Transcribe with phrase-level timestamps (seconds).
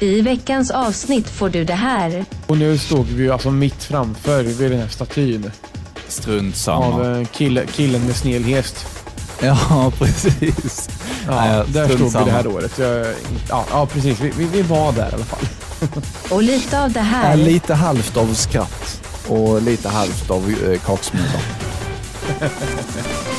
[0.00, 2.24] I veckans avsnitt får du det här.
[2.46, 5.50] Och nu stod vi ju alltså mitt framför vid den här statyn
[6.08, 6.86] Strunt samma.
[6.86, 8.86] av eh, kille, killen med snedhäst.
[9.42, 10.88] Ja, precis.
[11.26, 12.24] Ja, Nej, där stod vi samma.
[12.24, 12.78] det här året.
[12.78, 13.06] Jag,
[13.48, 14.20] ja, ja, precis.
[14.20, 15.46] Vi, vi, vi var där i alla fall.
[16.30, 17.36] Och lite av det Ja, här.
[17.36, 21.40] lite halvt av skratt och lite halvt av eh, kaksmulor.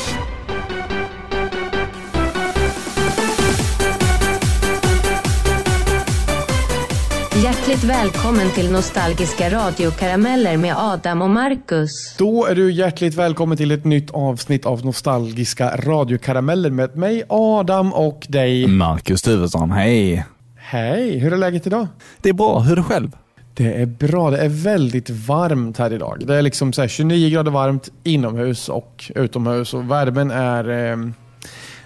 [7.71, 12.15] Hjärtligt välkommen till Nostalgiska radiokarameller med Adam och Marcus.
[12.17, 17.93] Då är du hjärtligt välkommen till ett nytt avsnitt av Nostalgiska radiokarameller med mig Adam
[17.93, 18.67] och dig.
[18.67, 20.25] Marcus Tuvesson, hej.
[20.55, 21.87] Hej, hur är läget idag?
[22.21, 23.11] Det är bra, hur är det själv?
[23.53, 24.31] Det är bra.
[24.31, 26.23] Det är väldigt varmt här idag.
[26.25, 30.97] Det är liksom så här 29 grader varmt inomhus och utomhus och värmen är eh,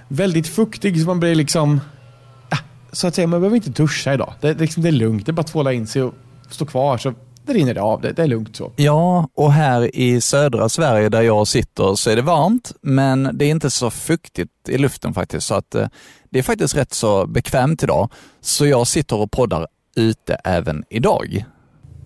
[0.08, 1.80] väldigt fuktig så man blir liksom
[2.96, 4.34] så att säga, man behöver inte duscha idag.
[4.42, 5.26] Det, är liksom, det är lugnt.
[5.26, 6.14] Det är bara att tvåla in sig och
[6.50, 7.14] stå kvar så
[7.46, 8.02] det rinner det av.
[8.02, 8.72] Det, det är lugnt så.
[8.76, 13.46] Ja, och här i södra Sverige där jag sitter så är det varmt, men det
[13.46, 15.48] är inte så fuktigt i luften faktiskt.
[15.48, 15.88] Så att eh,
[16.30, 18.10] det är faktiskt rätt så bekvämt idag.
[18.42, 21.46] Så jag sitter och poddar ute även idag.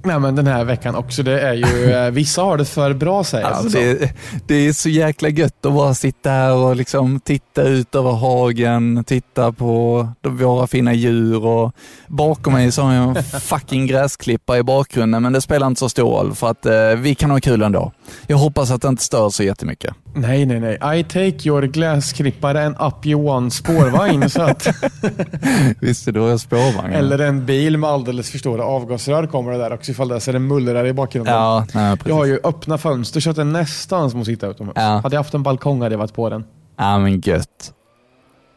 [0.03, 1.23] Nej, men den här veckan också.
[1.23, 3.45] Det är ju, eh, vissa har det för bra säger.
[3.45, 3.80] Alltså, Alltså.
[3.80, 4.14] det,
[4.47, 9.03] det är så jäkla gött att bara sitta här och liksom titta ut över hagen,
[9.08, 11.72] titta på de- våra fina djur och
[12.08, 15.89] bakom mig så har jag en fucking gräsklippa i bakgrunden men det spelar inte så
[15.89, 17.92] stor roll för att eh, vi kan ha kul ändå.
[18.27, 19.94] Jag hoppas att det inte stör så jättemycket.
[20.14, 21.00] Nej, nej, nej.
[21.00, 24.30] I take your glassklippare and up you one spårvagn.
[24.30, 24.68] så att,
[25.82, 26.94] Visst är det spårvagn?
[26.94, 30.20] eller en bil med alldeles för stora avgasrör kommer det där också ifall det är
[30.20, 31.34] så det mullrar i bakgrunden.
[31.34, 32.10] Ja, nej, precis.
[32.10, 34.74] Jag har ju öppna fönster så att det är nästan som att sitta utomhus.
[34.78, 34.82] Ja.
[35.04, 36.44] Hade jag haft en balkong hade jag varit på den.
[36.78, 37.73] Ja men gött.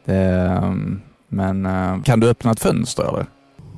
[0.05, 3.27] Det, ehm, men eh, kan du öppna ett fönster eller?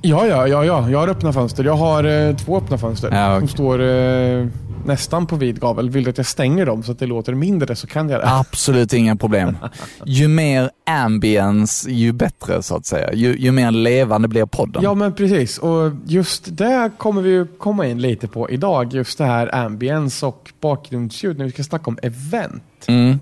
[0.02, 0.90] Ja, ja, ja, ja.
[0.90, 1.64] jag har öppna fönster.
[1.64, 3.48] Jag har eh, två öppna fönster Ja, som okej.
[3.48, 4.46] står eh,
[4.84, 5.90] nästan på vid gavel.
[5.90, 8.28] Vill du att jag stänger dem så att det låter mindre så kan jag det.
[8.28, 9.56] Absolut inga problem.
[10.04, 13.12] Ju mer ambience, ju bättre så att säga.
[13.12, 14.82] Ju, ju mer levande blir podden.
[14.82, 15.58] Ja, men precis.
[15.58, 18.94] Och just det kommer vi ju komma in lite på idag.
[18.94, 22.62] Just det här ambience och bakgrundsljud när vi ska snacka om event.
[22.86, 23.20] Mm.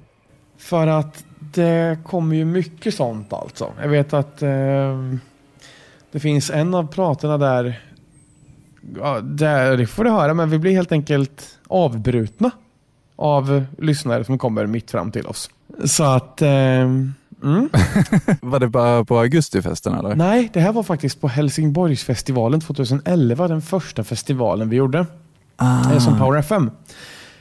[0.59, 3.73] För att det kommer ju mycket sånt alltså.
[3.83, 4.49] Jag vet att eh,
[6.13, 7.81] det finns en av praterna där,
[8.99, 12.51] ja, det får du höra, men vi blir helt enkelt avbrutna
[13.17, 15.51] av lyssnare som kommer mitt fram till oss.
[15.85, 17.13] Så att, eh, mm.
[18.43, 20.15] Var det bara på augustifesten eller?
[20.15, 25.07] nej, det här var faktiskt på Helsingborgsfestivalen 2011, den första festivalen vi gjorde,
[25.57, 26.01] Ah.
[26.01, 26.71] som Power FM.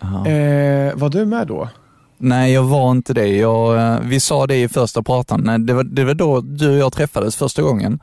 [0.01, 1.69] Eh, var du med då?
[2.17, 3.27] Nej, jag var inte det.
[3.27, 5.41] Jag, eh, vi sa det i första pratan.
[5.45, 7.99] Nej, Det var, det var då du och jag träffades första gången.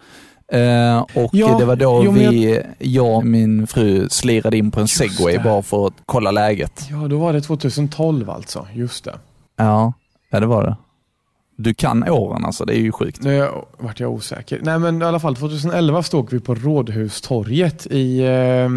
[0.53, 4.81] Eh, och Ja, det var då jo, vi, jag och min fru slirade in på
[4.81, 5.43] en segway det.
[5.45, 6.87] bara för att kolla läget.
[6.91, 8.67] Ja, då var det 2012 alltså.
[8.75, 9.15] Just det.
[9.57, 9.93] Ja,
[10.31, 10.77] ja det var det.
[11.57, 13.23] Du kan åren alltså, det är ju sjukt.
[13.23, 13.49] Nu
[13.79, 14.61] vart jag osäker.
[14.63, 18.69] Nej men i alla fall 2011 stod vi på Rådhustorget i eh,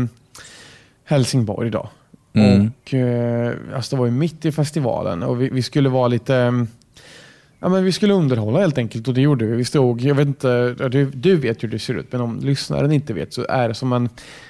[1.05, 1.89] Helsingborg då.
[2.33, 2.71] Mm.
[2.81, 6.35] Och eh, alltså det var ju mitt i festivalen och vi, vi skulle vara lite
[6.35, 6.51] eh,
[7.63, 9.55] Ja, men vi skulle underhålla helt enkelt och det gjorde vi.
[9.55, 12.91] Vi stod, jag vet inte, du, du vet hur det ser ut, men om lyssnaren
[12.91, 14.09] inte vet så är det som en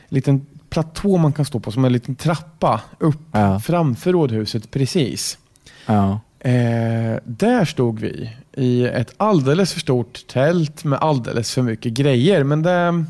[0.10, 5.38] liten platå man kan stå på, som en liten trappa upp Ja, framför rådhuset precis.
[5.86, 6.20] ja.
[6.40, 12.44] Eh, där stod vi i ett alldeles för stort tält med alldeles för mycket grejer.
[12.44, 13.04] Men det,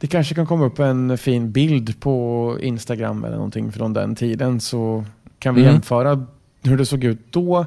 [0.00, 4.60] det kanske kan komma upp en fin bild på Instagram eller någonting från den tiden
[4.60, 5.04] så
[5.38, 5.72] kan vi Mm.
[5.74, 6.26] jämföra
[6.62, 7.66] hur det såg ut då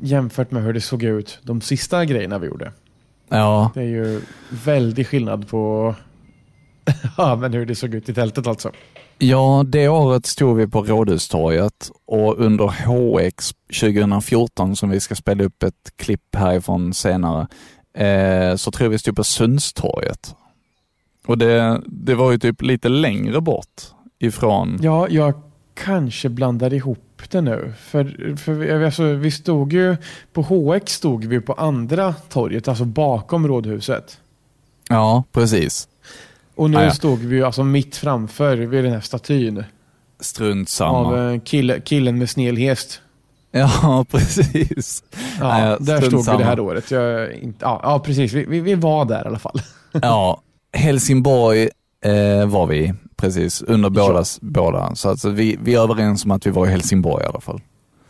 [0.00, 2.72] jämfört med hur det såg ut de sista grejerna vi gjorde.
[3.28, 3.70] ja.
[3.74, 4.20] Det är ju
[4.64, 5.94] väldigt skillnad på
[7.16, 8.72] ja, men hur det såg ut i tältet alltså.
[9.18, 15.44] Ja, det året stod vi på Rådhustorget och under HX 2014, som vi ska spela
[15.44, 17.46] upp ett klipp härifrån senare,
[17.94, 20.34] eh, så tror jag vi stod på Sundstorget.
[21.26, 23.82] Och det, det var ju typ lite längre bort
[24.18, 24.78] ifrån...
[24.82, 25.34] Ja, jag
[25.74, 27.72] kanske blandar ihop det nu.
[27.78, 29.96] För, för vi- alltså, vi stod ju,
[30.32, 34.18] på HX stod vi på andra torget, alltså bakom rådhuset.
[34.88, 35.88] Ja, precis.
[36.54, 36.90] Och nu Ah, ja.
[36.90, 39.64] stod vi ju alltså mitt framför vid den här statyn
[40.20, 40.98] Strunt samma.
[40.98, 43.00] av eh, kille, killen med snedhäst.
[43.50, 45.04] Ja, precis.
[45.40, 46.38] Ja, Ah, ja, där stod vi samma.
[46.38, 46.90] det här året.
[46.90, 48.32] Jag, inte, ja, ja, precis.
[48.32, 49.60] Vi, vi, vi var där i alla fall.
[49.92, 50.40] Ja,
[50.72, 51.68] Helsingborg
[52.04, 54.94] eh, var vi precis under bådas båda.
[54.94, 57.60] Så alltså, vi, vi är överens om att vi var i Helsingborg i alla fall.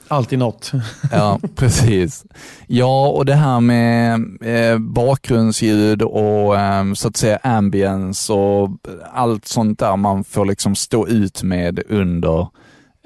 [0.08, 0.72] alltid något.
[1.12, 2.24] Ja, precis.
[2.66, 8.70] Ja, och det här med eh, bakgrundsljud och eh, så att säga ambience och
[9.12, 12.48] allt sånt där man får liksom stå ut med under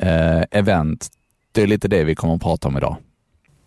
[0.03, 1.09] eh, event.
[1.53, 2.97] Det är lite det vi kommer att prata om idag.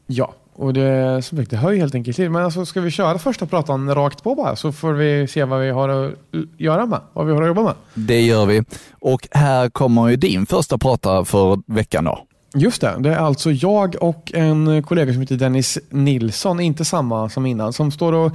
[0.07, 2.29] Ja, och det, som sagt, det hör ju helt enkelt till.
[2.29, 5.61] Men alltså, ska vi köra första pratan rakt på bara så får vi se vad
[5.61, 6.13] vi har att
[6.57, 7.73] göra med, vad vi har att jobba med.
[7.93, 8.63] Det gör vi.
[8.91, 12.19] Och här kommer ju din första prata för veckan då.
[12.55, 17.29] Just det, det är alltså jag och en kollega som heter Dennis Nilsson, inte samma
[17.29, 18.31] som innan, som står och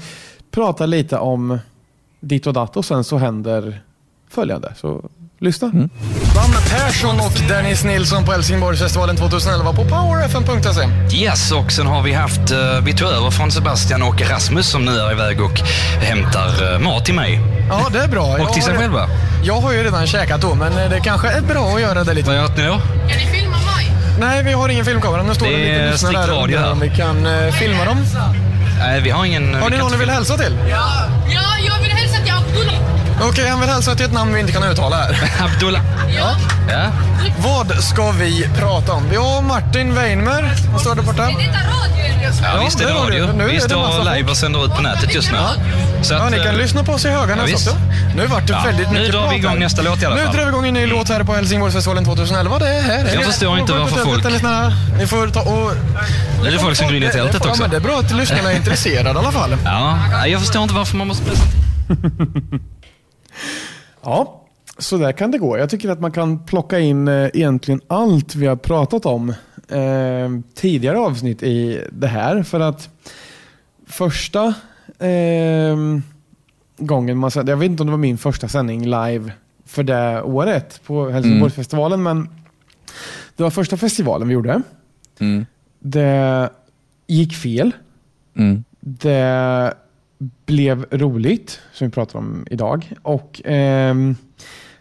[0.50, 1.58] pratar lite om
[2.20, 3.80] ditt och datt och sen så händer
[4.28, 4.74] följande.
[4.76, 5.04] Så
[5.38, 5.68] lyssna.
[5.68, 5.90] Mm.
[6.34, 11.16] Danne Persson och Dennis Nilsson på Helsingborgsfestivalen 2011 på powerfm.se.
[11.16, 14.84] Yes, och sen har vi haft, uh, vi tog över från Sebastian och Rasmus som
[14.84, 15.60] nu är iväg och
[16.02, 17.40] hämtar uh, mat till mig.
[17.68, 18.36] Ja, det är bra.
[18.38, 19.08] Och till sig själva.
[19.44, 22.28] Jag har ju redan käkat då, men det kanske är bra att göra det lite.
[22.28, 22.80] Vad gör ni då?
[23.08, 23.92] Kan ni filma mig?
[24.20, 25.22] Nej, vi har ingen filmkamera.
[25.22, 26.72] Nu står det det lite lyssnare där här.
[26.72, 27.98] om vi kan uh, filma dem.
[28.78, 29.54] Nej, vi har ingen...
[29.54, 30.58] Har ni någon ni vill hälsa till?
[30.70, 30.88] Ja,
[31.28, 32.96] ja jag vill hälsa till Abdullah.
[33.16, 35.32] Okej, okay, han vill hälsa till ett namn vi inte kan uttala här.
[35.44, 35.82] Abdullah.
[36.16, 36.36] Ja.
[36.70, 36.90] ja.
[37.38, 39.08] Vad ska vi prata om?
[39.10, 40.54] Vi har Martin Weinmer.
[40.70, 41.22] Han står där borta.
[41.22, 41.96] Är detta radio?
[42.22, 43.32] Ja, ja visst är det radio.
[43.32, 45.38] Nu vi står live och sänder ut på nätet just nu.
[45.38, 45.50] Ja.
[46.02, 47.70] Så att, ja, ni kan äh, lyssna på oss i högarna ja, också.
[48.16, 50.26] Nu vart det ja, väldigt mycket Nu drar vi igång nästa låt i alla fall.
[50.26, 52.58] Nu drar vi igång en ny låt här på Helsingborgsfestivalen 2011.
[52.58, 53.14] Det är här.
[53.14, 54.24] Jag förstår inte varför folk...
[54.98, 55.72] Ni får ta och...
[56.42, 57.48] Nu är det folk som går in i tältet också.
[57.48, 59.56] Ja, men det är bra att lyssnarna är intresserade i alla fall.
[59.64, 61.24] Ja, jag förstår inte varför man måste...
[64.02, 64.42] Ja,
[64.78, 65.58] så där kan det gå.
[65.58, 69.30] Jag tycker att man kan plocka in eh, egentligen allt vi har pratat om
[69.68, 72.42] eh, tidigare avsnitt i det här.
[72.42, 72.88] För att
[73.86, 74.54] första
[74.98, 75.76] eh,
[76.78, 79.32] gången man jag vet inte om det var min första sändning live
[79.64, 82.18] för det året på Helsingborgsfestivalen, mm.
[82.18, 82.28] men
[83.36, 84.62] det var första festivalen vi gjorde.
[85.18, 85.46] Mm.
[85.78, 86.50] Det
[87.06, 87.72] gick fel.
[88.36, 88.64] Mm.
[88.80, 89.74] Det
[90.46, 92.92] blev roligt, som vi pratar om idag.
[93.02, 93.94] Och eh,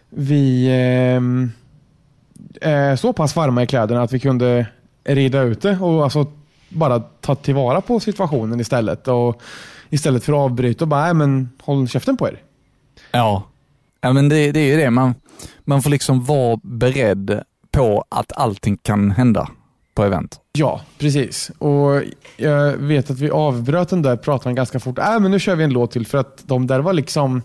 [0.08, 1.22] vi eh,
[2.70, 4.66] är så pass varma i kläderna att vi kunde
[5.04, 6.26] rida ut det och alltså
[6.68, 9.08] bara ta tillvara på situationen istället.
[9.08, 9.42] Och
[9.90, 12.42] istället för att avbryta och bara, men håll käften på er.
[13.10, 13.42] Ja,
[14.00, 14.90] ja men det, det är ju det.
[14.90, 15.14] Man,
[15.64, 19.48] man får liksom vara beredd på att allting kan hända
[19.96, 20.40] på event.
[20.52, 21.50] Ja, precis.
[21.58, 22.02] Och
[22.36, 24.98] jag vet att vi avbröt den där pratan ganska fort.
[24.98, 27.42] Äh, men nu kör vi en låt till för att de där var liksom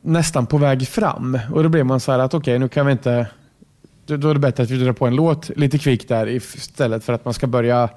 [0.00, 1.38] nästan på väg fram.
[1.52, 3.26] Och då blev man så här att okej, okay, nu kan vi inte...
[4.06, 7.12] Då är det bättre att vi drar på en låt lite kvickt där istället för
[7.12, 7.88] att man ska börja,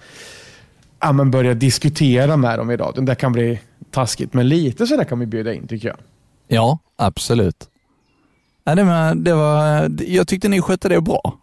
[0.99, 3.05] ja, men börja diskutera med dem i radion.
[3.05, 3.59] Det kan bli
[3.91, 5.97] taskigt, men lite så där kan vi bjuda in tycker jag.
[6.47, 7.69] Ja, absolut.
[8.63, 11.39] Ja, det var, det var, jag tyckte ni skötte det bra.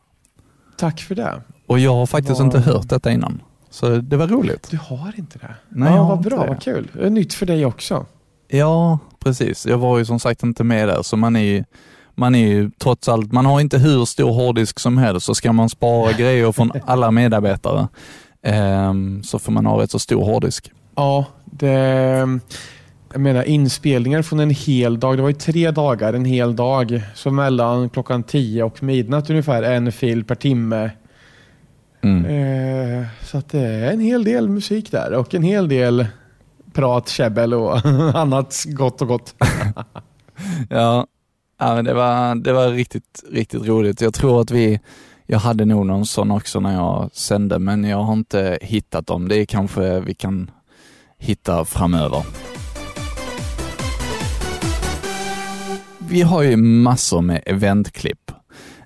[0.77, 1.43] Tack för det.
[1.67, 2.47] Och jag har faktiskt var...
[2.47, 3.43] inte hört detta innan.
[3.71, 4.69] Så det var roligt.
[4.71, 5.55] Du har inte det?
[5.69, 6.91] Nej, ja, vad bra, vad kul.
[6.93, 8.07] Det är nytt för dig också.
[8.49, 9.67] Ja, precis.
[9.67, 11.65] Jag var ju som sagt inte med där, så man är ju
[12.15, 15.53] man är ju trots allt, man har inte hur stor hårddisk som helst, så ska
[15.53, 17.89] man spara grejer från alla medarbetare
[18.43, 20.73] eh, så får man ha rätt så stor hårddisk.
[20.95, 21.71] Ja, det,
[23.13, 25.19] jag menar inspelningar från en hel dag.
[25.19, 27.03] Det var ju tre dagar, en hel dag.
[27.15, 30.91] Så mellan klockan tio och midnatt ungefär, en fil per timme
[32.07, 33.01] Mm.
[33.01, 36.07] Eh, så att det är en hel del musik där och en hel del
[36.73, 39.35] prat, käbbel och annat gott och gott.
[40.71, 41.07] ja,
[41.59, 44.01] ja men det, var, det var riktigt, riktigt roligt.
[44.01, 44.81] Jag tror att vi,
[45.27, 49.29] jag hade nog någon sån också när jag sände, men jag har inte hittat dem.
[49.29, 50.51] Det är kanske vi kan
[51.19, 52.23] hitta framöver.
[55.99, 58.31] Vi har ju massor med eventklipp.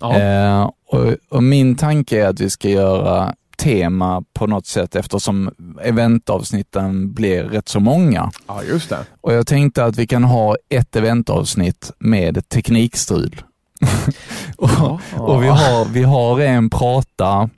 [0.00, 0.18] Ja.
[0.18, 5.50] Eh, och, och, min tanke är att vi ska göra tema på något sätt eftersom
[5.82, 8.30] eventavsnitten blir rätt så många.
[8.46, 8.98] Ja, just det.
[9.20, 13.42] Och jag tänkte att vi kan ha ett eventavsnitt med teknikstrul.
[14.56, 15.00] och, ja.
[15.16, 17.50] och vi, har, vi har en prata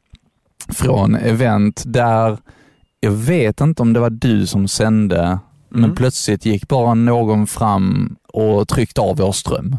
[0.68, 2.38] från event där
[3.00, 5.40] jag vet inte om det var du som sände, mm.
[5.68, 9.76] men plötsligt gick bara någon fram och tryckte av vår ström.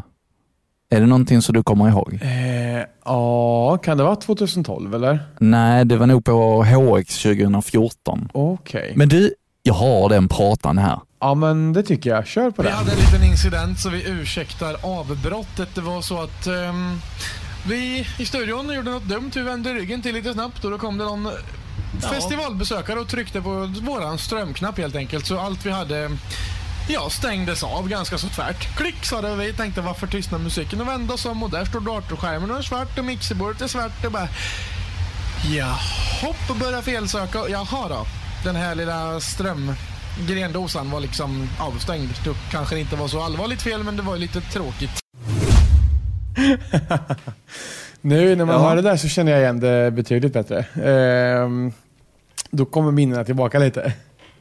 [0.94, 2.18] Är det någonting som du kommer ihåg?
[2.22, 5.22] Eh, ja, kan det vara 2012 eller?
[5.38, 8.28] Nej, det var nog på HX 2014.
[8.32, 8.80] Okej.
[8.82, 8.96] Okay.
[8.96, 11.00] Men du, jag har den pratan här.
[11.20, 12.26] Ja, men det tycker jag.
[12.26, 12.68] Kör på det.
[12.68, 15.74] Vi hade en liten incident så vi ursäktar avbrottet.
[15.74, 17.00] Det var så att um,
[17.68, 19.30] vi i studion gjorde något dumt.
[19.34, 21.28] Vi vände ryggen till lite snabbt och då kom det någon
[22.02, 22.08] ja.
[22.08, 25.26] festivalbesökare och tryckte på våran strömknapp helt enkelt.
[25.26, 26.10] Så allt vi hade
[26.88, 28.76] Ja, stängdes av ganska så tvärt.
[28.76, 29.36] Klick sa det.
[29.36, 32.62] Vi tänkte varför tystnar musiken och vände oss om och där står datorskärmen och är
[32.62, 34.28] svart och mixerbordet är svart och bara...
[35.56, 37.38] Jaha, börja felsöka.
[37.48, 38.06] Jaha då.
[38.44, 42.08] Den här lilla strömgrendosan var liksom avstängd.
[42.24, 44.90] Det kanske inte var så allvarligt fel, men det var ju lite tråkigt.
[48.00, 48.68] Nu när man Ja.
[48.68, 50.64] hör det där så känner jag igen det betydligt bättre.
[50.84, 51.72] Ehm,
[52.50, 53.92] då kommer minnena tillbaka lite.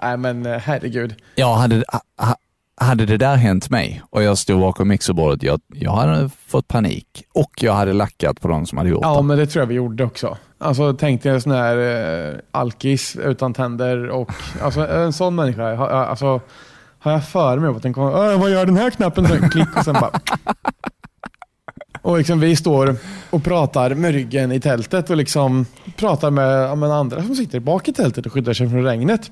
[0.04, 1.16] Nej men eh, herregud.
[1.36, 1.84] Ja, hade,
[2.18, 2.36] ha,
[2.82, 7.24] hade det där hänt mig och jag stod bakom mixerbordet, jag, jag hade fått panik
[7.34, 9.24] och jag hade lackat på de som hade gjort Ja det.
[9.24, 10.38] men det tror jag vi gjorde också.
[10.58, 14.30] Alltså tänk dig en sån här eh, alkis utan tänder och
[14.62, 15.76] alltså, en sån människa.
[15.76, 16.42] Ha, alltså,
[17.00, 19.28] har jag för mig att den kommer, "Äh, vad gör den här knappen?
[19.28, 20.12] Så klick och sen bara
[22.02, 22.96] Och liksom vi står
[23.30, 25.66] och pratar med ryggen i tältet och liksom
[25.98, 29.32] pratar med, ja, med andra som sitter bak i tältet och skyddar sig från regnet.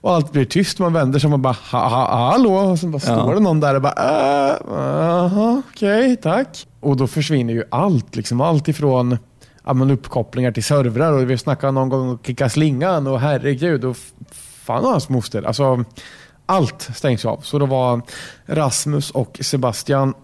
[0.00, 0.78] Och allt blir tyst.
[0.78, 2.54] Man vänder sig och man bara ha, ha, hallå?
[2.54, 3.20] Och sen bara Ja.
[3.20, 6.66] står det någon där och bara äh, aha, okej, tack.
[6.80, 8.16] Och då försvinner ju allt.
[8.16, 9.18] Liksom, allt ifrån
[9.64, 13.84] ja, men uppkopplingar till servrar och vi snackade någon gång om kicka slingan och herregud
[13.84, 13.96] och
[14.64, 15.42] fan och hans moster.
[15.42, 15.84] Alltså,
[16.46, 17.40] allt stängs av.
[17.42, 18.00] Så då var
[18.46, 20.14] Rasmus och Sebastian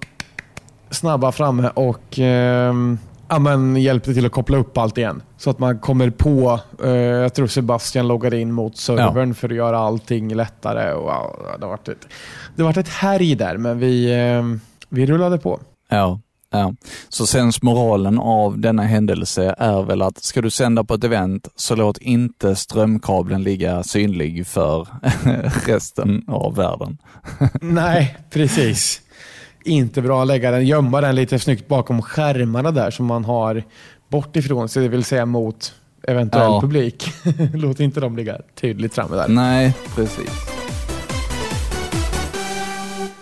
[0.90, 5.23] snabba framme och ehm, ja, men hjälpte till att koppla upp allt igen.
[5.37, 9.54] Så att man kommer på, eh, jag tror Sebastian loggade in mot servern för att
[9.54, 10.93] göra allting lättare.
[10.93, 12.09] Och, ja, det har varit ett,
[12.57, 15.61] det varit ett härj där, men vi, ehm, vi rullade på.
[15.88, 16.75] Ja, ja.
[17.09, 21.75] Så sensmoralen av denna händelse är väl att ska du sända på ett event så
[21.75, 24.88] låt inte strömkabeln ligga synlig för
[25.66, 26.99] resten av världen.
[27.61, 29.00] Nej, precis.
[29.64, 33.62] Inte bra att lägga den, gömma den lite snyggt bakom skärmarna där som man har
[34.09, 35.75] bort ifrån sig, det vill säga mot
[36.09, 36.61] eventuell Ja.
[36.61, 37.09] publik.
[37.54, 39.28] Låt inte dem ligga tydligt framme där.
[39.28, 40.30] Nej, precis.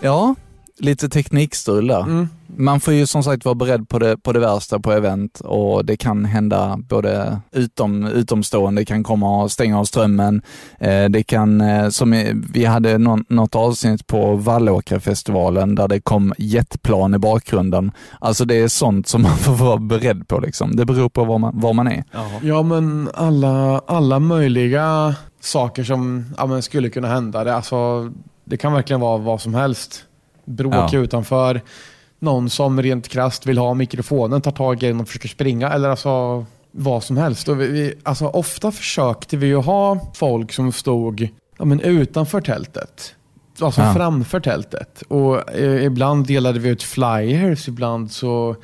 [0.01, 0.35] Ja,
[0.79, 2.00] lite teknikstrul där.
[2.00, 2.29] Mm.
[2.57, 5.85] Man får ju som sagt vara beredd på det, på det värsta på event och
[5.85, 10.43] det kan hända både utom, utomstående kan komma och stänga av strömmen.
[10.79, 16.00] Eh, det kan, eh, som i- vi hade någon, något avsnitt på Vallåkrafestivalen där det
[16.00, 17.93] kom jetplan i bakgrunden.
[18.21, 20.76] Alltså det är sånt som man får vara beredd på liksom.
[20.76, 22.05] Det beror på var man, var man är.
[22.43, 27.45] Ja, men alla, alla möjliga saker som ja, men skulle kunna hända.
[27.45, 28.11] Det, alltså,
[28.45, 30.05] det kan verkligen vara vad som helst.
[30.45, 30.99] Bråk Ja.
[30.99, 31.61] utanför.
[32.19, 35.69] Någon som rent krasst vill ha mikrofonen, tar tag i den och försöker springa.
[35.71, 37.49] Eller alltså vad som helst.
[37.49, 42.41] Och vi, vi, alltså, ofta försökte vi ju ha folk som stod ja, men utanför
[42.41, 43.15] tältet.
[43.61, 43.95] Alltså Ja.
[43.95, 45.03] framför tältet.
[45.09, 48.57] Och eh, ibland delade vi ut flyers, ibland så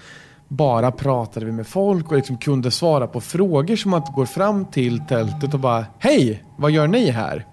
[0.49, 4.65] bara pratade vi med folk och liksom kunde svara på frågor som att gå fram
[4.65, 6.43] till tältet och bara Hej!
[6.57, 7.47] Vad gör ni här?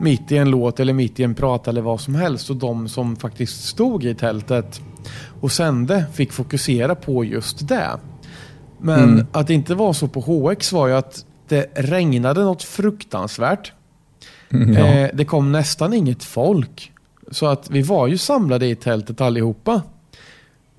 [0.00, 2.88] Mitt i en låt eller mitt i en prat eller vad som helst och de
[2.88, 4.80] som faktiskt stod i tältet
[5.40, 7.90] och sände fick fokusera på just det.
[8.78, 9.26] Men Mm.
[9.32, 13.72] att det inte var så på HX var ju att det regnade något fruktansvärt.
[14.48, 14.58] Ja.
[14.58, 16.92] Eh, det kom nästan inget folk.
[17.30, 19.82] Så att vi var ju samlade i tältet allihopa.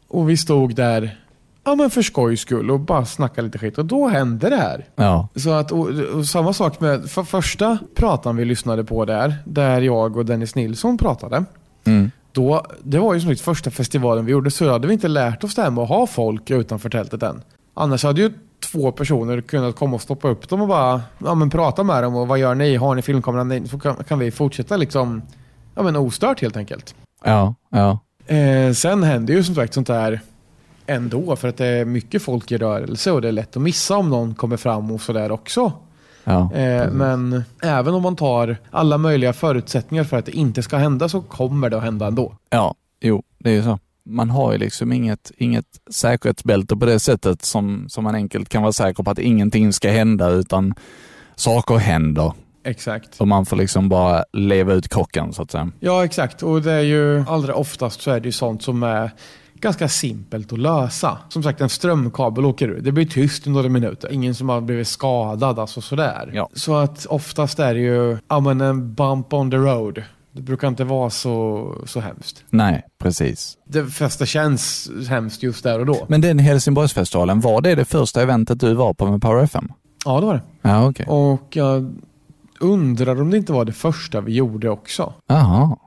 [0.08, 1.21] Och vi stod där,
[1.64, 3.78] ja men för skojs skull och bara snackade lite skit.
[3.78, 4.86] Och då hände det här.
[4.96, 5.28] ja.
[5.36, 9.82] Så att, och, och samma sak med för första pratan vi lyssnade på där, där
[9.82, 11.46] jag och Dennis Nilsson pratade.
[11.86, 12.12] Mm.
[12.32, 15.44] Då, det var ju som sagt första festivalen vi gjorde, så hade vi inte lärt
[15.44, 17.42] oss det här med att ha folk utanför tältet än.
[17.74, 18.34] Annars hade ju
[18.72, 22.16] två personer kunnat komma och stoppa upp dem och bara ja, men prata med dem
[22.16, 22.76] och vad gör ni?
[22.76, 23.68] Har ni filmkameran?
[23.68, 25.22] Så kan, kan vi fortsätta liksom
[25.76, 26.96] ja, men ostört helt enkelt.
[27.24, 28.00] Ja, ja.
[28.36, 30.22] Eh, sen händer ju som sagt sånt här
[30.92, 33.98] ändå för att det är mycket folk i rörelse och det är lätt att missa
[33.98, 35.72] om någon kommer fram och sådär också.
[36.24, 36.54] ja.
[36.54, 41.10] Eh, men även om man tar alla möjliga förutsättningar för att det inte ska hända
[41.10, 42.36] så kommer det att hända ändå.
[42.50, 43.80] Ja, jo, det är ju så.
[44.06, 48.62] Man har ju liksom inget, inget säkerhetsbälte på det sättet som, som man enkelt kan
[48.62, 50.74] vara säker på att ingenting ska hända utan
[51.36, 52.34] saker händer
[52.64, 53.22] Exakt.
[53.22, 55.72] och man får liksom bara leva ut krocken så att säga.
[55.80, 56.44] Ja, exakt.
[56.44, 59.12] Och det är ju allra oftast så är det ju sånt som är
[59.62, 61.18] ganska simpelt att lösa.
[61.30, 62.82] Som sagt, en strömkabel åker ur.
[62.82, 64.12] Det blir tyst i några minuter.
[64.12, 66.32] Ingen som har blivit skadad, alltså sådär.
[66.34, 66.50] Ja.
[66.54, 70.04] Så att oftast är det ju ja, men en bump on the road.
[70.34, 72.44] Det brukar inte vara så, så hemskt.
[72.50, 73.58] Nej, precis.
[73.68, 76.06] Det flesta känns hemskt just där och då.
[76.08, 79.72] Men den Helsingborgsfestivalen, var det det första eventet du var på med Power FM?
[80.06, 80.42] Ja, det var det.
[80.62, 81.06] Ja, okej.
[81.10, 81.96] Och jag
[82.60, 85.14] undrar om det inte var det första vi gjorde också.
[85.28, 85.78] Jaha.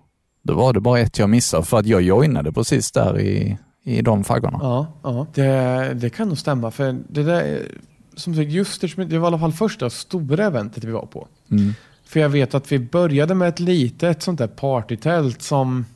[0.45, 4.03] Då var det bara ett jag missade för att jag joinade precis där i, i
[4.03, 4.59] de faggorna.
[4.63, 5.27] Ja, ja.
[5.35, 6.71] Det, det kan nog stämma.
[6.71, 7.69] För det där,
[8.17, 11.29] som sagt, just det, det var i alla fall första stora eventet vi var på.
[11.51, 11.75] Mm.
[12.05, 15.87] För jag vet att vi började med ett litet sånt där partytält som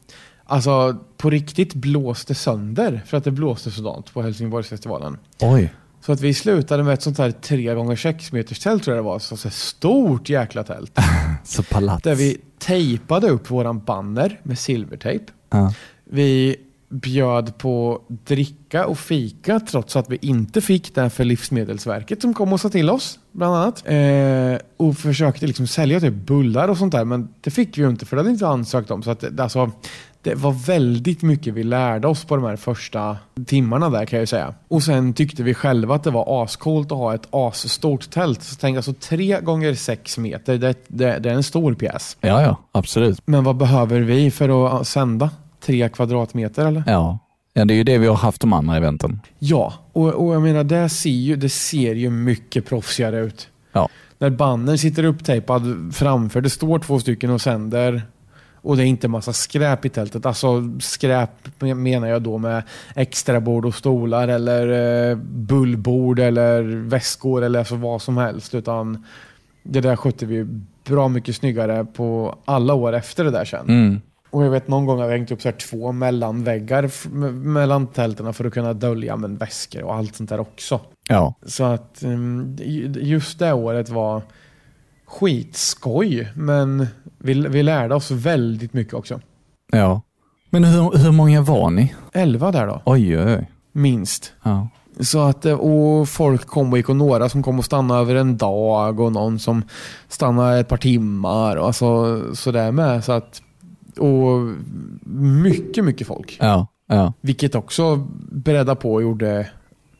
[0.44, 5.18] alltså på riktigt blåste sönder för att det blåste sådant på Helsingborgsfestivalen.
[5.40, 5.72] Oj.
[6.00, 9.04] Så att vi slutade med ett sånt här 3 gånger 6 meters tält tror jag
[9.04, 9.18] det var.
[9.18, 10.98] Så, här stort jäkla tält.
[11.44, 12.02] Så palats.
[12.02, 15.24] där vi tejpade upp våran banner med silvertejp.
[15.50, 15.72] Ja.
[16.04, 16.56] Vi
[16.88, 22.52] bjöd på dricka och fika trots att vi inte fick det för Livsmedelsverket som kom
[22.52, 23.18] och sa till oss.
[23.32, 23.82] Bland annat.
[23.86, 27.88] Eh, och försökte liksom sälja typ bullar och sånt där men det fick vi ju
[27.88, 29.02] inte för det hade inte ansökt om.
[29.02, 29.70] Så att, alltså,
[30.22, 34.28] det var väldigt mycket vi lärde oss på de här första timmarna där kan jag
[34.28, 34.54] säga.
[34.68, 38.42] Och sen tyckte vi själva att det var ascoolt att ha ett asstort tält.
[38.42, 42.16] Så tänk alltså tre gånger sex meter, det, det, det är en stor pjäs.
[42.20, 43.20] ja, ja, absolut.
[43.24, 45.30] Men vad behöver vi för att sända?
[45.60, 46.82] Tre kvadratmeter eller?
[46.86, 47.18] Ja.
[47.52, 49.20] ja, det är ju det vi har haft de andra eventen.
[49.38, 53.48] Ja, och, och jag menar det ser, ju, det ser ju mycket proffsigare ut.
[53.72, 53.88] Ja.
[54.18, 58.02] När banden sitter upptejpad framför, det står två stycken och sänder.
[58.68, 60.26] Och det är inte massa skräp i tältet.
[60.26, 62.62] Alltså skräp menar jag då med
[62.94, 64.68] extra bord och stolar eller
[65.10, 68.54] eh, bullbord eller väskor eller alltså vad som helst.
[68.54, 69.04] Utan
[69.62, 70.46] det där skötte vi
[70.84, 73.68] bra mycket snyggare på alla år efter det där sen.
[73.68, 74.00] Mm.
[74.30, 78.44] Och jag vet någon gång har vi hängt upp så två mellanväggar mellan tälten för
[78.44, 80.80] att kunna dölja men väskor och allt sånt där också.
[81.08, 81.34] Ja.
[81.46, 82.56] Så att um,
[83.00, 84.22] just det året var
[85.08, 86.86] skitskoj men
[87.18, 89.20] vi, vi lärde oss väldigt mycket också.
[89.72, 90.02] ja.
[90.50, 91.94] Men hur, hur många var ni?
[92.12, 93.50] Elva där då, Oj, oj, oj.
[93.72, 94.32] minst.
[94.42, 94.68] Ja.
[95.00, 98.14] Så att, eh, och folk kom och gick och några som kom och stannade över
[98.14, 99.62] en dag och någon som
[100.08, 103.04] stannade ett par timmar och alltså sådär med.
[103.04, 103.42] Så att,
[103.98, 104.54] och
[105.42, 106.36] mycket, mycket folk.
[106.40, 107.12] Ja, ja.
[107.20, 107.96] Vilket också
[108.32, 109.50] bredda på gjorde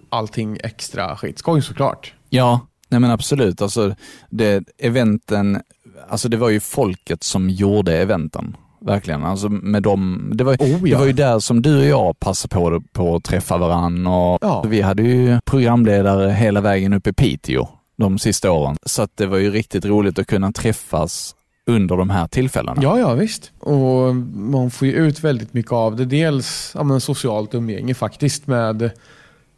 [0.08, 2.14] allting extra skitskoj såklart.
[2.28, 3.62] Ja, nej men absolut.
[3.62, 3.95] Alltså,
[4.30, 5.61] det, eventen,
[6.09, 8.57] alltså det var ju folket som gjorde eventen.
[8.80, 9.25] Verkligen.
[9.25, 10.76] Alltså med dem, det, var, Oh, ja.
[10.78, 14.11] det var ju där som du och jag passade på, på att träffa varandra.
[14.11, 14.64] Och Ja.
[14.66, 18.76] Vi hade ju programledare hela vägen upp i Piteå de sista åren.
[18.87, 21.35] Så det var ju riktigt roligt att kunna träffas
[21.66, 22.83] under de här tillfällena.
[22.83, 23.52] Ja, ja visst.
[23.59, 26.04] Och man får ju ut väldigt mycket av det.
[26.04, 28.91] Dels ja, men socialt umgänge faktiskt med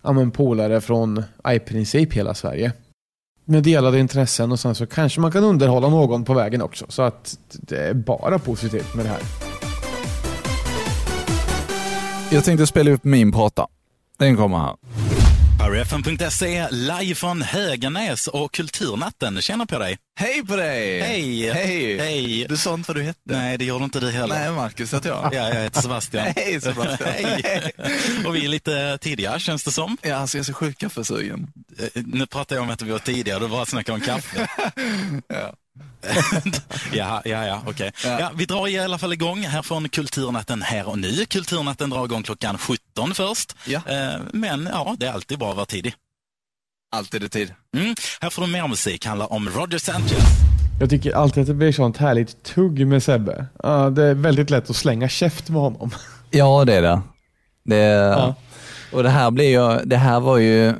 [0.02, 1.22] ja, polare från
[1.54, 2.72] i princip hela Sverige.
[3.50, 6.84] Med delade intressen och sen så kanske man kan underhålla någon på vägen också.
[6.88, 9.20] Så att det är bara positivt med det här.
[12.30, 13.66] Jag tänkte spela upp min prata.
[14.18, 14.76] Den kommer här.
[15.74, 19.42] RFN.se live från Höganäs och Kulturnatten.
[19.42, 19.98] Tjena på dig.
[20.20, 21.00] Hej på dig!
[21.00, 21.50] Hej!
[21.52, 21.98] Hej!
[21.98, 22.46] Hej!
[22.48, 23.18] Du sa inte vad du hette.
[23.24, 24.34] Nej, det gjorde inte du heller.
[24.34, 25.34] Nej, Marcus heter jag.
[25.34, 26.26] Ja, jag heter Sebastian.
[26.36, 27.10] Hej Sebastian!
[27.12, 27.72] Hej!
[28.26, 29.96] Och vi är lite tidiga, känns det som.
[30.02, 31.52] Ja, alltså jag är så sjukt kaffesugen.
[31.78, 34.48] Eh, Nu pratar jag om att vi var tidiga, du bara snackar om kaffe.
[35.28, 35.54] Ja.
[36.92, 37.92] ja, ja, ja, okej.
[38.04, 38.20] Ja.
[38.20, 41.24] Ja, vi drar i alla fall igång här från Kulturnatten här och nu.
[41.26, 43.56] Kulturnatten drar igång klockan 17 först.
[43.66, 43.80] Ja.
[43.86, 45.94] Eh, Men ja, det är alltid bra att vara tidig.
[46.92, 47.54] Alltid är tid.
[47.76, 47.94] Mm.
[48.20, 50.24] Här får du mer musik, handlar om Roger Sanchez.
[50.80, 53.46] Jag tycker alltid att det blir sånt härligt tugg med Sebbe.
[53.62, 55.90] Ja, det är väldigt lätt att slänga käft med honom.
[56.30, 57.00] Ja, det är det.
[57.64, 58.34] det Ja.
[58.92, 60.74] Och det här blir ju, det här var ju,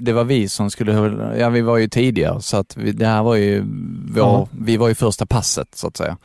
[0.00, 0.92] det var vi som skulle,
[1.38, 3.64] ja vi var ju tidigare så att vi, det här var ju
[4.08, 6.16] vår, vi var ju första passet så att säga.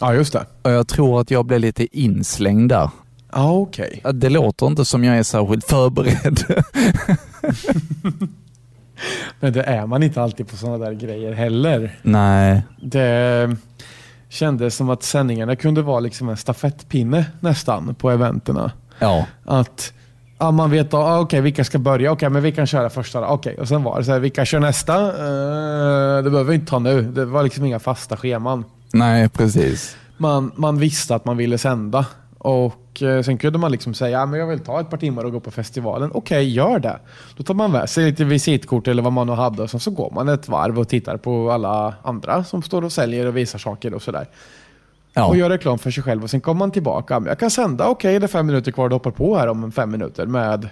[0.00, 0.46] Ja, just det.
[0.62, 2.90] Och jag tror att jag blev lite inslängd där.
[3.32, 4.00] Ja, okej.
[4.04, 6.62] Att Det låter inte som jag är särskilt förberedd.
[9.40, 11.98] Men det är man inte alltid på sådana där grejer heller.
[12.02, 12.62] Nej.
[12.82, 13.56] Det
[14.28, 18.72] kändes som att sändningarna kunde vara liksom en stafettpinne nästan på eventerna.
[18.98, 19.26] Ja.
[19.44, 19.92] Att
[20.42, 23.26] ja, man vet ah, okej vilka ska börja, okej men vi kan köra första.
[23.26, 24.94] Okej, och sen var det så här, vilka kör nästa?
[24.94, 27.02] Eh, det behöver vi inte ta nu.
[27.02, 28.64] Det var liksom inga fasta scheman.
[28.92, 29.96] Nej, precis.
[30.16, 32.06] Man, man visste att man ville sända.
[32.38, 35.32] Och eh, sen kunde man liksom säga, men jag vill ta ett par timmar och
[35.32, 36.10] gå på festivalen.
[36.14, 36.98] Okej, gör det.
[37.36, 40.10] Då tar man med sig lite visitkort eller vad man nu hade och så går
[40.10, 43.94] man ett varv och tittar på alla andra som står och säljer och visar saker
[43.94, 44.26] och sådär.
[45.14, 45.26] Ja.
[45.26, 47.20] Och gör reklam för sig själv och sen kommer man tillbaka.
[47.20, 49.72] Men Jag kan sända, okej det är fem minuter kvar, du hoppar på här om
[49.72, 50.68] fem minuter med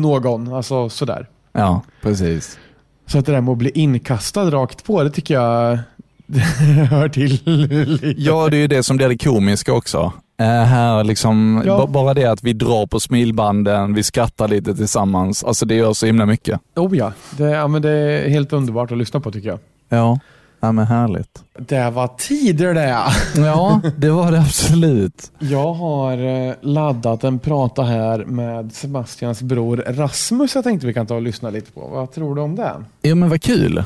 [0.00, 0.52] någon.
[0.52, 1.28] Alltså sådär.
[1.52, 2.58] ja, precis.
[3.06, 5.78] Så att det där med att bli inkastad rakt på, det tycker jag
[6.90, 8.14] hör till lite.
[8.22, 10.12] Ja, det är ju det som blir det komiska också.
[10.40, 11.76] Eh, här liksom, Ja.
[11.78, 15.44] ba- bara det att vi drar på smilbanden, vi skrattar lite tillsammans.
[15.44, 16.60] Alltså det gör så himla mycket.
[16.76, 19.58] Oh ja, det, ja men det är helt underbart att lyssna på tycker jag.
[19.88, 20.18] Ja,
[20.62, 21.42] ja men härligt.
[21.58, 22.98] Det var tider det.
[23.36, 25.32] Ja, det var det absolut.
[25.38, 31.06] Jag har eh, laddat en prata här med Sebastians bror Rasmus jag tänkte vi kan
[31.06, 31.88] ta och lyssna lite på.
[31.88, 32.72] Vad tror du om det?
[33.02, 33.78] Ja men vad kul.
[33.78, 33.84] Eh,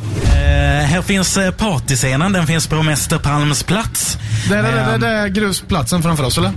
[0.87, 4.19] här finns eh, partyscenen, den finns på Mästerpalms plats.
[4.49, 6.53] Det är, det, det, det är grusplatsen framför oss eller?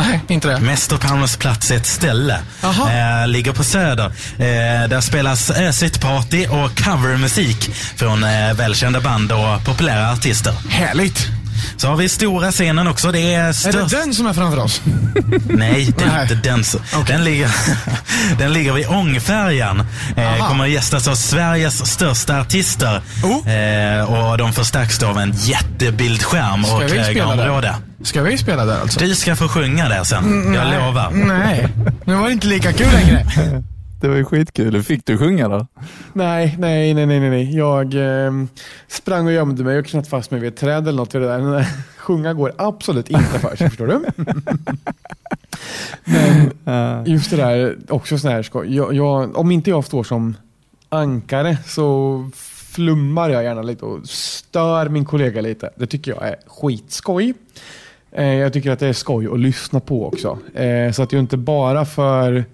[0.00, 0.60] Nej, inte det.
[0.60, 2.38] Mäster Palmes plats är ett ställe.
[2.62, 4.06] Eh, ligger på Söder.
[4.06, 10.54] Eh, där spelas ösigt party och covermusik från eh, välkända band och populära artister.
[10.68, 11.39] Härligt.
[11.76, 13.12] Så har vi stora scenen också.
[13.12, 13.90] Det är Är det störst...
[13.90, 14.80] den som är framför oss?
[15.48, 16.64] Nej, det är inte den.
[16.64, 17.50] som- Den, ligger,
[18.38, 19.82] den ligger vid Ångfärjan.
[20.16, 23.02] Eh, kommer att gästas av Sveriges största artister.
[23.24, 23.52] Oh.
[23.52, 26.98] Eh, och de förstärks då av en jättebildsskärm Ska och vi
[27.66, 27.74] eh.
[28.02, 29.00] Ska vi spela där alltså?
[29.00, 30.54] Du ska få sjunga där sen.
[30.54, 30.78] Jag Nej.
[30.78, 31.10] lovar.
[31.10, 31.68] Nej,
[32.04, 33.26] nu var det inte lika kul längre.
[34.00, 34.82] Det var ju skitkul.
[34.82, 35.66] Fick du sjunga då?
[36.12, 37.56] Nej, nej, nej, nej, nej.
[37.56, 38.32] Jag eh,
[38.88, 41.28] sprang och gömde mig och knöt fast mig vid ett träd eller något vid det
[41.28, 41.40] där.
[41.40, 41.64] Men,
[41.96, 44.04] Sjunga går absolut inte för sig, förstår du?
[46.04, 48.76] Men just det där, också sån här skoj.
[48.76, 50.36] Jag, jag, om inte jag står som
[50.88, 52.30] ankare så
[52.74, 55.70] flummar jag gärna lite och stör min kollega lite.
[55.76, 57.34] Det tycker jag är skitskoj.
[58.12, 60.38] Eh, jag tycker att det är skoj att lyssna på också.
[60.54, 62.44] Eh, så att jag inte bara för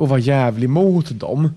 [0.00, 1.50] att vara jävlig mot dem.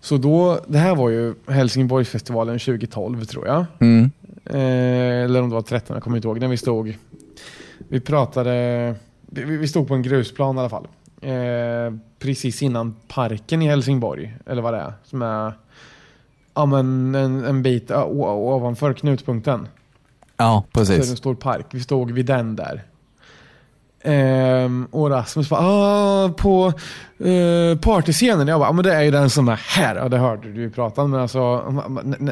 [0.00, 3.64] Så då, det här var ju Helsingborgsfestivalen 2012 tror jag.
[3.80, 4.10] Mm.
[4.44, 6.40] Eh, eller om det var 13, jag kommer inte ihåg.
[6.40, 6.96] När vi stod,
[7.88, 10.88] vi pratade, vi, vi stod på en grusplan i alla fall.
[11.20, 14.92] Eh, precis innan parken i Helsingborg, eller vad det är.
[15.04, 15.52] Som är
[16.54, 19.68] ja, men en, en bit ovanför knutpunkten.
[20.36, 21.18] Ja, Så är det en precis.
[21.18, 21.66] stor park.
[21.70, 22.82] Vi stod vid den där.
[24.02, 26.72] Ehm, och Rasmus bara, ah, på
[27.24, 28.48] uh, partyscenen.
[28.48, 29.96] Jag bara, ah, men det är ju den som är här.
[29.96, 31.74] Ja, det hörde du ju prata men alltså,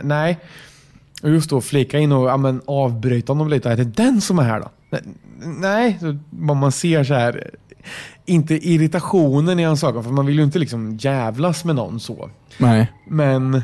[0.03, 0.39] nej.
[1.23, 3.71] Och just då flika in och ja, men, avbryta honom lite.
[3.71, 4.69] Är det den som är här då?
[5.45, 5.99] Nej,
[6.31, 7.51] vad man ser så här.
[8.25, 12.31] Inte irritationen i hans ögon, för man vill ju inte liksom jävlas med någon så.
[12.59, 12.93] Nej.
[13.09, 13.63] Men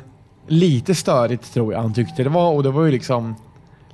[0.48, 3.34] lite störigt tror jag han tyckte det var och det var ju liksom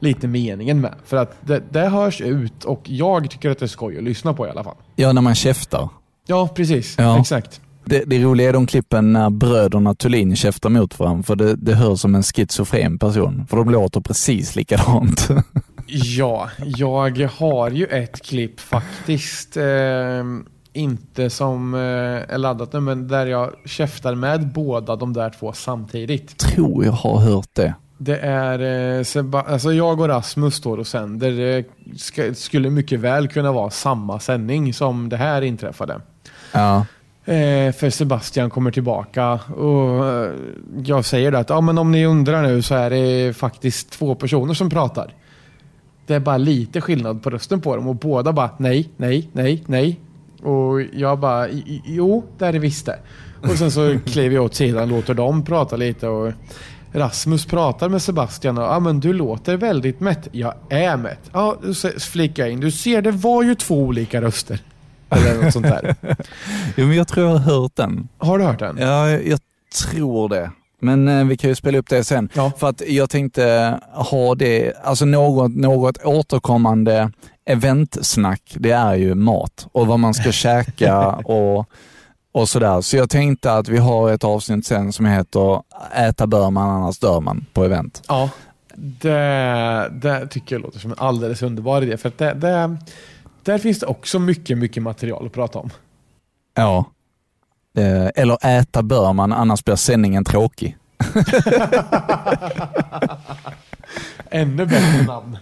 [0.01, 0.95] lite meningen med.
[1.05, 4.35] För att det, det hörs ut och jag tycker att det är skoj att lyssna
[4.35, 4.77] på i alla fall.
[4.97, 5.89] Ja, när man käftar.
[6.27, 6.95] Ja, precis.
[6.99, 7.21] Ja.
[7.21, 7.61] Exakt.
[7.85, 11.75] Det, det roliga är de klippen när bröderna Thulin käftar mot varandra, för det, det
[11.75, 13.47] hörs som en schizofren person.
[13.51, 15.29] För de låter precis likadant.
[15.91, 19.57] Ja, jag har ju ett klipp faktiskt.
[19.57, 19.65] Eh,
[20.73, 21.81] inte som eh,
[22.35, 26.39] är laddat nu, men där jag käftar med båda de där två samtidigt.
[26.39, 27.75] Tror jag har hört det.
[27.99, 28.59] Det är
[28.99, 31.31] eh, Seba- alltså jag och Rasmus står och sänder.
[31.31, 31.65] Det
[31.99, 36.01] ska, skulle mycket väl kunna vara samma sändning som det här inträffade.
[36.53, 36.87] Ja.
[37.25, 40.31] Eh, för Sebastian kommer tillbaka och eh,
[40.85, 44.15] jag säger det att ja, men om ni undrar nu så är det faktiskt två
[44.15, 45.15] personer som pratar.
[46.07, 49.63] Det är bara lite skillnad på rösten på dem och båda bara nej, nej, nej,
[49.67, 50.01] nej.
[50.43, 52.99] Och jag bara "I- i- jo, det är det visst det.
[53.43, 56.33] Och sen så kliver jag åt sidan låter dem prata lite och
[56.93, 60.29] Rasmus pratar med Sebastian och ja men du låter väldigt mätt.
[60.33, 61.31] Jag är mätt.
[61.33, 62.61] Ja, så flikar jag in.
[62.61, 64.61] Du ser, det var ju två olika röster.
[65.11, 65.97] Eller något sånt där.
[66.77, 68.09] Jo, men jag tror jag har hört den.
[68.19, 68.77] Har du hört den?
[68.81, 69.41] Ja, jag, jag
[69.89, 70.51] tror det.
[70.81, 72.29] Men eh, vi kan ju spela upp det sen.
[72.35, 72.53] Ja.
[72.59, 77.11] För att jag tänkte ha det, alltså något, något återkommande
[77.45, 81.71] eventsnack, det är ju mat och vad man ska käka och,
[82.39, 82.81] och sådär.
[82.81, 85.63] Så jag tänkte att vi har ett avsnitt sen som heter
[85.95, 88.03] Äta bör man, annars dör man på event.
[88.09, 88.31] Ja.
[88.75, 91.97] Det, det tycker jag låter som en alldeles underbar idé.
[91.97, 92.77] För det, det,
[93.43, 95.71] där finns det också mycket, mycket material att prata om.
[96.55, 96.85] Ja.
[97.79, 100.77] Eh, Eller äta bör man, annars blir sändningen tråkig.
[104.31, 105.39] Ännu bättre namn.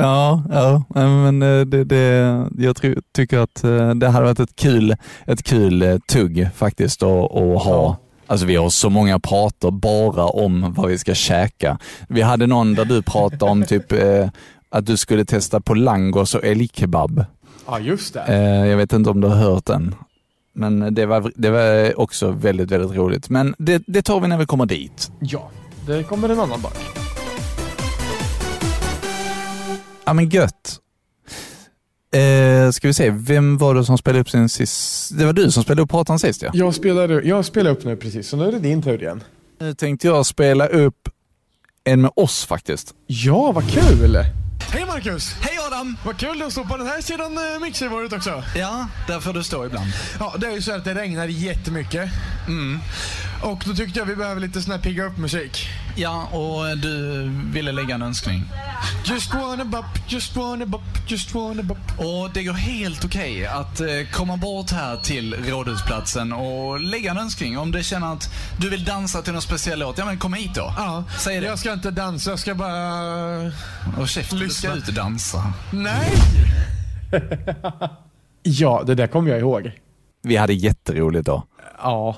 [0.00, 4.56] Ja, ja, men eh, det, det, jag tror, tycker att eh, det hade varit ett
[4.56, 7.96] kul, ett kul eh, tugg faktiskt att, att ha.
[8.26, 11.78] Alltså vi har så många prater bara om vad vi ska käka.
[12.08, 14.28] Vi hade någon där du pratade om typ eh,
[14.70, 17.24] att du skulle testa på langos och älgkebab.
[17.66, 18.22] Ja, just det.
[18.22, 19.94] Eh, jag vet inte om du har hört den.
[20.52, 23.30] Men det var, det var också väldigt, väldigt roligt.
[23.30, 25.10] Men det, det tar vi när vi kommer dit.
[25.20, 25.50] Ja,
[25.86, 26.72] det kommer en annan dag.
[30.08, 30.78] Ja men gött.
[32.14, 35.18] Eh, ska vi se, vem var det som spelade upp sin sist?
[35.18, 36.50] Det var du som spelade upp pratan sist ja.
[36.54, 39.22] Jag spelar, jag spelar upp nu precis, så nu är det din tur igen.
[39.60, 41.08] Nu tänkte jag spela upp
[41.84, 42.94] en med oss faktiskt.
[43.06, 44.16] Ja, vad kul!
[44.70, 45.32] Hej Marcus!
[45.40, 45.96] Hej Adam!
[46.04, 48.42] Vad kul att stå på den här sidan uh, mixerbordet också.
[48.56, 49.86] Ja, där får du stå ibland.
[50.18, 52.10] Ja, det är ju så att det regnar jättemycket.
[52.48, 52.78] Mm.
[53.42, 55.68] Och då tyckte jag vi behöver lite sån här pigga upp musik.
[55.96, 57.22] Ja, och du
[57.52, 58.44] ville lägga en önskning.
[59.04, 61.78] Just wanna bop, just wanna bop, just wanna bop.
[61.98, 67.18] Och det går helt okej att eh, komma bort här till Rådhusplatsen och lägga en
[67.18, 67.58] önskning.
[67.58, 70.54] Om du känner att du vill dansa till någon speciell låt, ja men kom hit
[70.54, 70.74] då.
[70.76, 71.46] Ja, Säg det.
[71.46, 73.52] jag ska inte dansa, jag ska bara...
[73.98, 74.82] Och käften, du ska Lyssna.
[74.82, 75.52] ut och dansa.
[75.72, 76.12] Nej!
[78.42, 79.72] Ja, det där kommer jag ihåg.
[80.22, 81.42] Vi hade jätteroligt då.
[81.82, 82.16] Ja,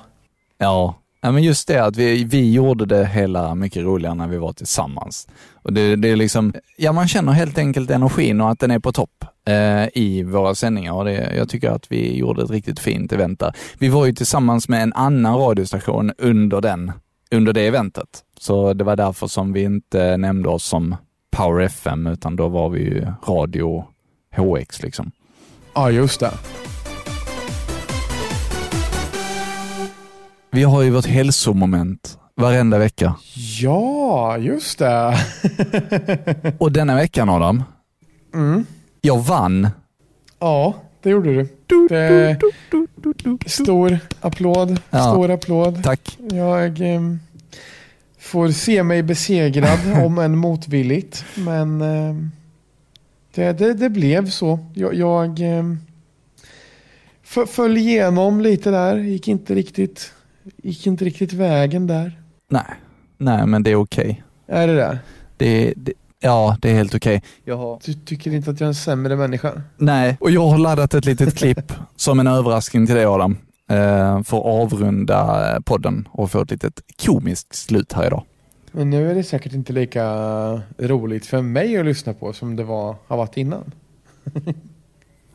[0.57, 4.37] Ja, ja men just det att vi, vi gjorde det hela mycket roligare när vi
[4.37, 5.27] var tillsammans.
[5.53, 8.79] Och det, det är liksom, ja man känner helt enkelt energin och att den är
[8.79, 12.79] på topp eh, i våra sändningar och det, jag tycker att vi gjorde ett riktigt
[12.79, 13.53] fint event där.
[13.79, 16.91] Vi var ju tillsammans med en annan radiostation under, den,
[17.31, 18.23] under det eventet.
[18.39, 20.95] Så det var därför som vi inte nämnde oss som
[21.31, 23.85] Power FM utan då var vi ju Radio
[24.35, 25.11] HX liksom.
[25.75, 26.31] ja just det.
[30.51, 33.15] Vi har ju vårt hälsomoment varenda vecka.
[33.61, 35.17] Ja, just det.
[36.57, 37.63] Och denna veckan Adam,
[38.33, 38.65] Mm.
[39.01, 39.69] jag vann.
[40.39, 41.47] Ja, det gjorde du.
[41.89, 42.39] Det,
[43.45, 44.79] stor applåd.
[44.89, 44.99] Ja.
[45.11, 45.83] Stor applåd.
[45.83, 46.17] Tack.
[46.31, 47.19] Jag ehm,
[48.19, 51.25] får se mig besegrad, om än motvilligt.
[51.35, 52.31] Men ehm,
[53.35, 54.59] det, det, det blev så.
[54.73, 55.39] Jag, jag
[57.23, 58.97] f- föll igenom lite där.
[58.97, 60.13] Gick inte riktigt,
[60.63, 62.21] gick inte riktigt vägen där.
[62.49, 62.65] Nej,
[63.17, 64.23] nej men det är okej.
[64.47, 64.99] Är det det?
[65.37, 67.23] Det, det, ja, det är helt okej.
[67.43, 67.79] Jag har...
[67.85, 69.61] Du tycker inte att jag är en sämre människa?
[69.77, 73.37] Nej, och jag har laddat ett litet klipp som en överraskning till dig Adam.
[73.69, 78.23] Eh, för att avrunda podden och få ett litet komiskt slut här idag.
[78.71, 80.05] Men nu är det säkert inte lika
[80.77, 83.71] roligt för mig att lyssna på som det var, har varit innan.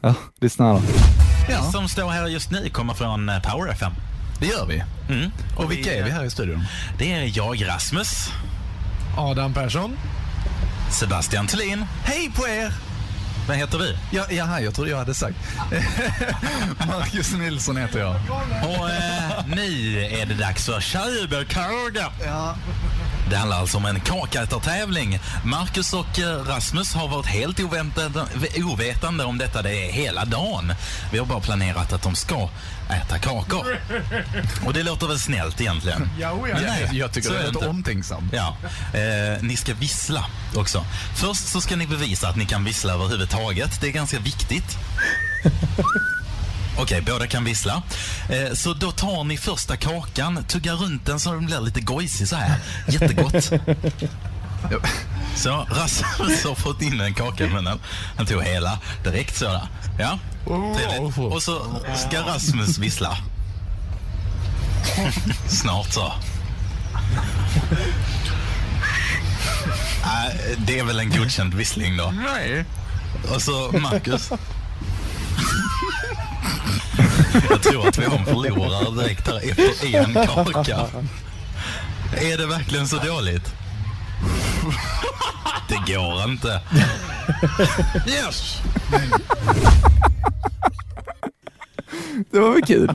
[0.01, 0.81] Ja, lyssna då.
[1.51, 3.93] Ja, Som står här just nu kommer från eh, Power FM.
[4.41, 4.83] Det gör vi.
[5.09, 5.31] Mm.
[5.57, 6.65] Och vilka är vi här i studion?
[6.99, 8.29] Det är jag, Rasmus,
[9.17, 9.97] Adam Persson.
[10.91, 11.85] Sebastian Thulin.
[12.05, 12.73] Hej på er!
[13.49, 13.99] Vad heter vi?
[14.11, 15.37] Ja, jaha, jag trodde jag hade sagt.
[16.89, 18.17] Marcus Nilsson heter jag.
[18.63, 22.13] Och eh, nu är det dags för Köberkaka.
[22.25, 22.57] Ja.
[23.31, 25.21] Det handlar alltså om en kakätartävling.
[25.45, 27.61] Marcus och eh, Rasmus har varit helt
[28.65, 30.73] ovetande om detta det är hela dagen.
[31.13, 32.49] Vi har bara planerat att de ska
[32.91, 33.81] äta kakor.
[34.67, 36.11] Och det låter väl snällt egentligen?
[36.21, 37.69] Ja, Men nej, Jag tycker det är är lite inte.
[37.69, 38.31] omtänksam.
[38.33, 38.57] Ja,
[38.95, 40.85] eh, ni ska vissla också.
[41.17, 43.81] Först så ska ni bevisa att ni kan vissla överhuvudtaget.
[43.81, 44.77] Det är ganska viktigt.
[46.79, 47.83] Okej, båda kan vissla.
[48.29, 52.29] Eh, så då tar ni första kakan, tuggar runt den så den blir lite gojsig
[52.29, 52.59] så här.
[52.89, 53.53] Jättegott.
[55.37, 57.79] Så Rasmus har fått in en kaka i munnen.
[58.17, 59.69] Han tog hela direkt sådär.
[59.99, 61.19] Ja, trevligt.
[61.19, 61.63] Och så
[62.09, 63.17] ska Rasmus vissla.
[65.49, 66.13] Snart så.
[70.05, 72.15] Nej, det är väl en godkänd vissling då.
[72.35, 72.65] Nej.
[73.35, 74.31] Och så Marcus.
[77.51, 80.77] Jag tror att vi har en förlorare direkt här efter en kaka.
[82.17, 83.55] Är det verkligen så dåligt?
[85.69, 86.61] Det går inte.
[88.09, 88.59] Yes!
[92.31, 92.95] Det var väl kul?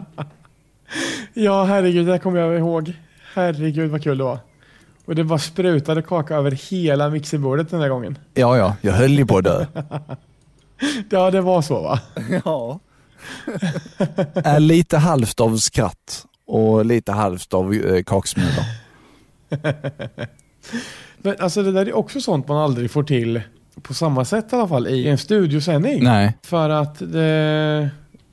[1.33, 2.93] Ja, herregud, det här kommer jag ihåg.
[3.33, 4.39] Herregud vad kul det var.
[5.05, 8.17] Och det bara sprutade kaka över hela mixerbordet den här gången.
[8.33, 9.65] Ja, ja, jag höll ju på att dö.
[11.09, 11.99] Ja, det var så va?
[12.45, 12.79] Ja.
[14.43, 18.63] är lite halvt av skratt och lite halvt av eh, kaksmulor.
[21.17, 23.41] Men alltså det där är också sånt man aldrig får till
[23.81, 26.03] på samma sätt i alla fall i en studiosändning.
[26.03, 27.89] Nej, För att det,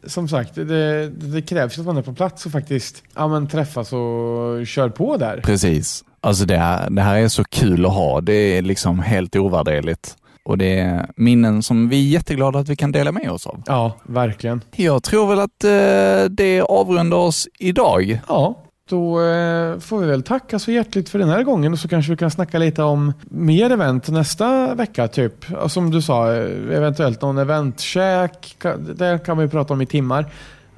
[0.07, 3.93] som sagt, det, det krävs att man är på plats och faktiskt ja, men, träffas
[3.93, 5.41] och kör på där.
[5.45, 6.05] precis.
[6.21, 8.21] Alltså det här, det här är så kul att ha.
[8.21, 10.17] Det är liksom helt ovärderligt.
[10.49, 13.63] Och det är minnen som vi är jätteglada att vi kan dela med oss av.
[13.67, 14.61] Ja, verkligen.
[14.77, 18.21] Jag tror väl att eh, det avrundar oss idag.
[18.29, 18.59] Ja,
[18.91, 22.13] då eh, får vi väl tacka så hjärtligt för den här gången och så kanske
[22.13, 25.35] vi kan snacka lite om mer event nästa vecka typ.
[25.69, 28.57] Som du sa, eh, eventuellt någon eventkäk.
[28.97, 30.27] Det kan vi prata om i timmar.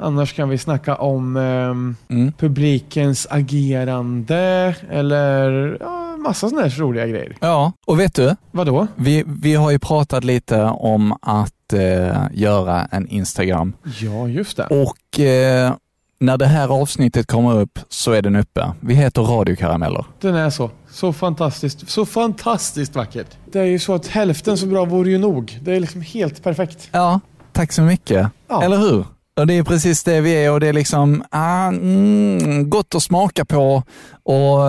[0.02, 2.32] Annars kan vi snacka om ehm, Mm.
[2.32, 7.36] publikens agerande eller ja, massa sådana här roliga grejer.
[7.40, 8.36] Ja, och vet du?
[8.50, 8.86] Vadå?
[8.96, 14.66] Vi, vi har ju pratat lite om att eh, göra en Instagram Ja, just det.
[14.66, 15.72] och eh,
[16.20, 18.72] när det här avsnittet kommer upp så är den uppe.
[18.80, 20.04] Vi heter Radiokarameller.
[20.20, 20.70] Den är så.
[20.90, 21.90] Så fantastiskt.
[21.90, 23.26] Så fantastiskt vackert.
[23.52, 25.58] Det är ju så att hälften så bra vore ju nog.
[25.62, 26.88] Det är liksom helt perfekt.
[26.92, 27.20] Ja,
[27.52, 28.26] tack så mycket.
[28.48, 28.62] Ja.
[28.62, 29.04] Eller hur?
[29.40, 33.02] Och det är precis det vi är och det är liksom ah, mm, gott att
[33.02, 33.82] smaka på
[34.22, 34.60] och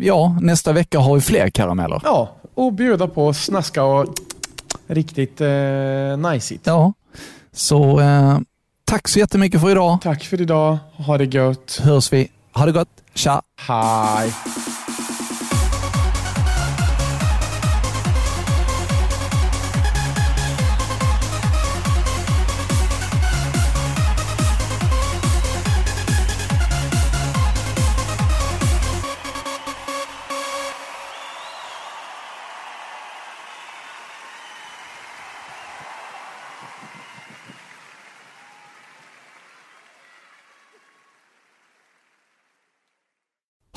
[0.00, 2.00] ja, nästa vecka har vi fler karameller.
[2.04, 4.06] Ja, och bjuda på snaska och
[4.86, 6.66] riktigt eh, najsigt.
[6.66, 6.92] Ja,
[7.52, 8.38] så eh,
[8.84, 9.98] tack så jättemycket för idag.
[10.02, 10.78] Tack för idag.
[10.92, 11.80] Ha det gött.
[11.82, 12.28] Hörs vi.
[12.54, 12.88] Ha det gott.
[13.14, 13.42] Tja!
[13.56, 14.32] Hej.